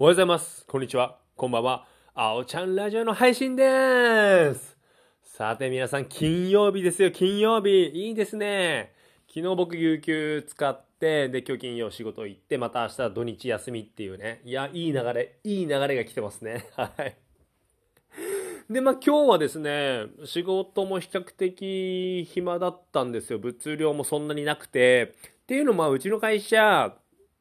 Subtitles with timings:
[0.00, 0.64] おはようございます。
[0.68, 1.18] こんにちは。
[1.34, 1.84] こんばんは。
[2.14, 4.78] あおちゃんラジオの配信でーす。
[5.24, 7.88] さて皆さん、金曜日ですよ、金曜日。
[7.88, 8.92] いいですね。
[9.26, 14.40] 昨日僕、有給使って、で、今日金曜仕事行って、また明日土日休みっていうね。
[14.44, 16.68] いや、いい流れ、いい流れが来てますね。
[16.78, 17.16] はい。
[18.70, 23.40] で、まあ今日はですね、仕事も比較的暇だったんですよ。
[23.40, 25.14] 物量もそんなになくて。
[25.42, 26.94] っていうのも、まあうちの会社、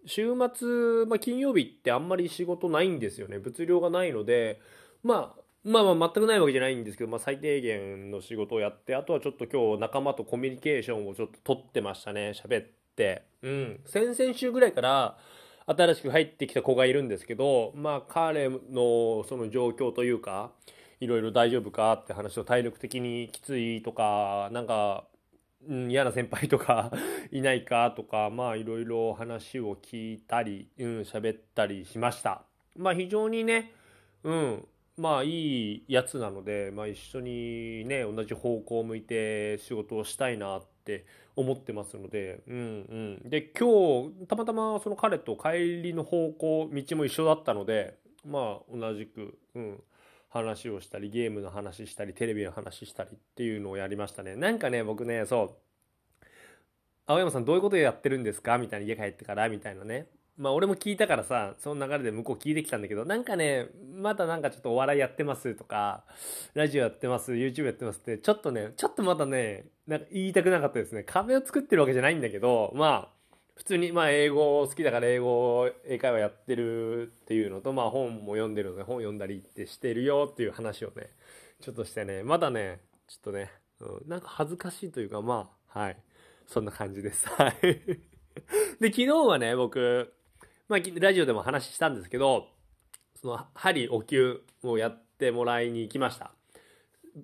[0.07, 3.39] 週末、まあ、金曜日ってあんまり仕事ないんですよね。
[3.39, 4.59] 物量がないので、
[5.03, 12.31] まあ、まあまあ全くないわけじゃないんですけど、まあ最低限の仕事をやって、あとはちょっと今日仲間とコミュニケーションをちょっと取ってましたね。
[12.33, 13.23] 喋って。
[13.41, 13.79] うん。
[13.85, 15.17] 先々週ぐらいから
[15.65, 20.51] 新しく入ってきた子がいるんですけど、まあ彼のその状況というか、
[21.01, 25.03] いろいろ大丈夫かって話を体力的にきついとか、なんか、
[25.65, 26.91] うん、嫌な先輩とか
[27.31, 32.43] いないかとか、まあいろいろ話を聞いたり、うん、喋ったりしました。
[32.75, 33.71] まあ非常にね、
[34.23, 41.05] うん、まあいいやつなので、まあ一緒にね、同じ方向を向いて仕事をしたいなって
[41.35, 43.29] 思ってますので、うんうん。
[43.29, 49.83] で、今日、たまたまその彼と帰りの方向、道も一緒だったので、まあ同じく、うん。
[50.29, 54.35] 話をしたり、ゲームの話したり、テレビの話したりっていうのをやりましたね。
[54.35, 55.57] なんかね、僕ね、そ
[56.23, 56.25] う、
[57.05, 58.57] 青山さんどういうことやってるんですか？
[58.57, 60.07] みたいな家帰ってから、みたいなね。
[60.37, 66.03] まあ俺も聞いたからさ、その流れで向こう聞いてきたんだけど、なんかね、まだなんかちょっとお笑いやってますとか、
[66.53, 71.03] ラジオやってます、YouTube やってますって、ちょっとね、ちょっとまだね、なんか言いたくなかったですね。
[71.03, 73.16] 壁を作ってるわけじゃないんだけど、まあ、
[73.57, 81.09] 普通に、まあ、英語好きだから英語、英会話やってるっていうのと、まあ、本も読んでるので、本読んだりってしてるよっていう話をね、
[81.59, 85.97] ちょっとしてね、まだね、ちょっとね、うん、なんか恥ずかしいというか、まあ、はい。
[86.45, 87.27] そんな感じです。
[87.33, 87.61] はい。
[87.61, 90.13] で、昨日はね、僕、
[90.67, 92.47] まあ、ラジオでも話したんですけど、
[93.15, 96.36] その、針お灸をやってもらいに行きました。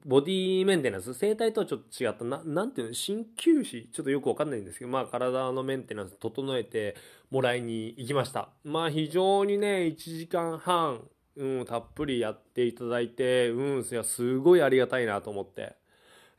[0.06, 3.90] ボディメンテナンス、生体とはちょっと違った、ななんていうの、鍼灸師？
[3.94, 6.96] ちょっとよくわかんないんですけど、まあ体のメンテナンス整えて
[7.30, 8.50] もらいに行きました。
[8.64, 11.02] まあ非常にね、1時間半、
[11.36, 15.76] うん、たっぷりやっていただいて、うん、いや、すごいありがたいなと思って。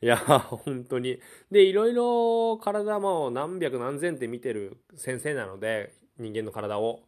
[0.01, 1.21] いや、本当に。
[1.51, 7.03] で、いろいろ体も何百何千って見てる先生なので、人間の体を。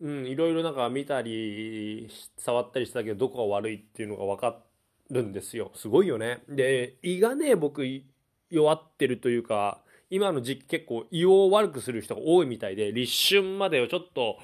[0.00, 4.66] うん、いろいろなんか見たり、触ったりしたけど、どこが悪いっていうのが分かって、
[5.10, 5.70] るんですよ。
[5.74, 6.42] すごいよね。
[6.48, 7.84] で、胃がね、僕、
[8.50, 14.38] 弱ってるというか、今の時期結構胃を悪くする人が多いみたいで、立春までをちょっと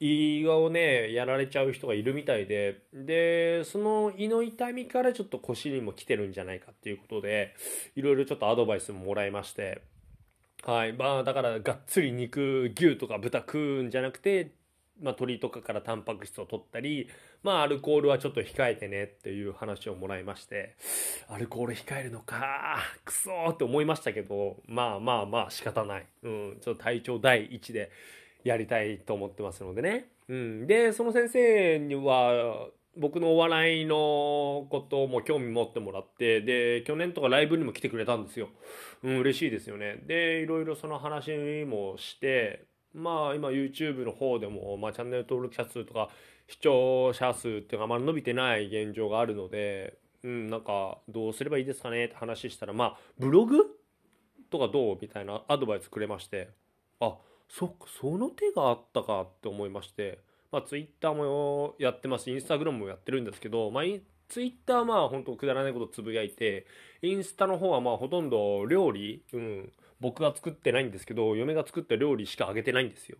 [0.00, 7.54] 胃をね、やられちゃう人がいるみたいで、で、その胃の痛みからちょっと腰にも来てるんじゃないかっていうことで、
[7.94, 9.82] いろいろちょっとアドバイスももらいまして、
[10.64, 10.92] はい。
[10.92, 14.50] まあ、だから、がっつり肉、牛とか豚食うんじゃなくて、
[15.00, 17.08] まあ、鶏とかからタンパク質を取ったり、
[17.42, 20.74] まあ、アルコールはちょっと控えてねっていう話をもらいまして、
[21.28, 26.06] アルコール控えるのか、くそーって思いましたけど、まあまあまあ仕方ない。
[26.22, 27.90] うん、ちょっと体調第一で
[28.44, 30.06] やりたいと思ってますのでね。
[30.28, 30.66] うん。
[30.66, 38.48] で、その先生には、僕のお笑いのことも興味持ってもらって、で、去年とかライブにも来てくれたんですよ。
[39.02, 39.98] うん、嬉しいですよね。
[40.06, 41.30] で、いろいろその話
[41.66, 42.64] もして、
[42.96, 46.08] まあ今 YouTube の方でも、まあチャンネル登録者数とか
[46.48, 52.06] 視聴者数っていうのがあまり伸びてない現状があるので、うん、なんかどうすればいいですかね？
[52.06, 53.64] って話したら、まあブログ
[54.50, 54.98] とかどう？
[55.00, 56.50] みたいなアドバイスくれまして、
[57.00, 57.16] あ、
[57.48, 60.20] そっか、その手があったかって思いまして、
[60.50, 63.84] まあ Twitter もやってます、Instagram もやってるんですけど、まあ
[64.28, 66.66] ツイッターはまあ本当くだらないことつぶやいて、
[67.02, 73.18] インスタの方はまあほとんど料理、うん、僕が作ってないんですけど、嫁が作った料理しかあげてないんですよ。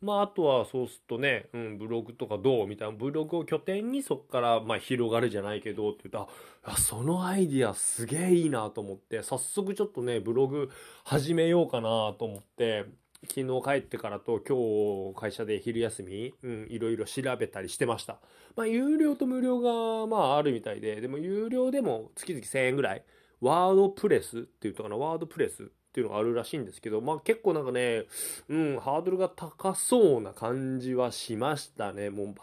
[0.00, 6.30] まああとはそうするとね、うん、ブログとかどうみたいな、ブログを拠点にそこからまあ広がるじゃないけどって言った
[6.66, 10.70] ら、あ、そのアイディアすげえいいなと思って、早速ちょっとね、ブログ
[11.04, 12.86] 始めようかなと思って、
[13.28, 18.18] 昨日帰ってからと今日会社で昼休み、うん、いろいろ調べたりしてました。
[18.56, 23.04] まあ、有料と無料が、まあ、あるみたいで、でも有料でも月々1000円ぐらい、
[23.40, 28.06] ワードプレスっていうとかな、ワードプレスっていうのがあるらしいんですけど、まあ結構なんかね、
[28.48, 32.08] うん、ハードルが高そうな感じはしましたね。
[32.08, 32.34] もう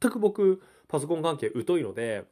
[0.00, 2.24] 全く僕、パソコン関係疎いので、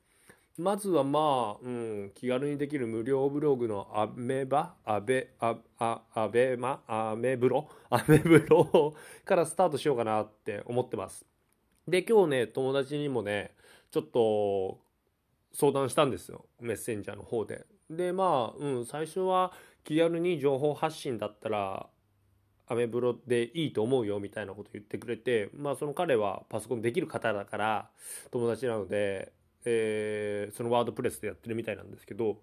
[0.58, 8.94] まずはまあ、うん、気軽にできる無料ブログのアメバ、アベ、ア、ア、アベマ、アメブロ、 アメブロ
[9.24, 11.24] からスタートしようかなって思ってます。
[11.86, 13.54] で、今日ね、友達にもね、
[13.90, 14.80] ちょっと
[15.54, 16.44] 相談したんですよ。
[16.60, 17.64] メッセンジャーの方で。
[17.90, 19.52] で、まあ、うん、最初は
[19.84, 21.86] 気軽に情報発信だったら、
[22.70, 27.90] アメブロでいいと思うよみたいなこと言ってくれて、まあその彼はパソコンできる方だから
[28.30, 29.32] 友達なので、
[29.64, 32.38] えー、そのワードプレスでやってるみたいなんですけど、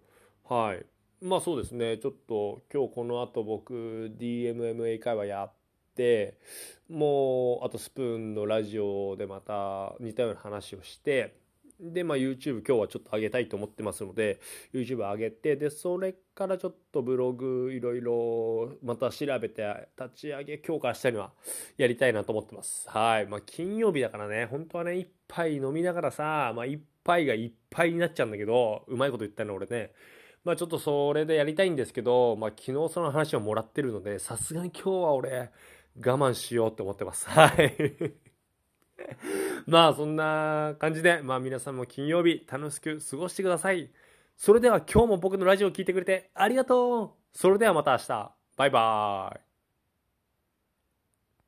[0.50, 0.86] はい。
[1.22, 5.54] まあそうですね、ちょっと今日この後僕 DMMA 会話やっ
[5.96, 6.40] て、
[6.90, 11.36] もうあとスプーンのラジオでまた似たような話をして、
[11.80, 14.40] で、まあ YouTube 今日はちょっと上げたいと思ってますので、
[14.74, 21.32] YouTube 上げて、で、それからちょっとブログいろいろまた調べて立ち上げ、今日から明日には
[21.78, 22.90] やりたいなと思ってます。
[22.90, 23.28] はい。
[23.28, 29.92] まあ金曜日だからね、本当はね、一杯飲みながらさ、まあ一杯がいっぱいになっちゃうんだけど、うまいこと言ったの俺ね。
[30.44, 35.52] まあちょっとそれでやりたいんですけど、まあ昨日その話をもらってるので、さすがに今日は俺
[35.98, 37.28] 我慢しようって思ってます。
[37.30, 38.25] はい。
[39.68, 43.92] まあそんな感じで、まあ皆さんも金曜日楽しく過ごしてください。
[44.38, 48.32] それでは今日も僕のラジオを聴いてくれてありがとうそれではまた明日。
[48.58, 49.55] バイバーイ。